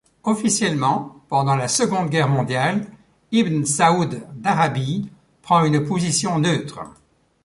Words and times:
Officiellement, 0.23 1.21
pendant 1.27 1.55
la 1.55 1.67
Seconde 1.67 2.09
Guerre 2.09 2.27
mondiale, 2.27 2.87
Ibn 3.31 3.65
Saoud 3.65 4.23
d'Arabie 4.33 5.11
prend 5.43 5.63
une 5.63 5.85
position 5.85 6.39
neutre. 6.39 6.79